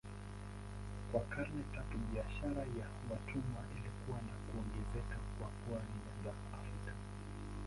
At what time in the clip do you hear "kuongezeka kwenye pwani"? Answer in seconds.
4.45-6.01